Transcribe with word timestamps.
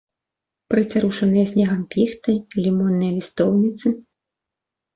Прыцярушаныя 0.73 1.45
снегам 1.51 1.83
піхты, 1.93 2.31
лімонныя 2.65 3.11
лістоўніцы. 3.21 3.87